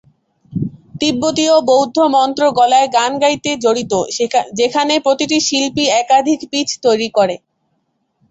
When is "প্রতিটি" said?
4.99-5.37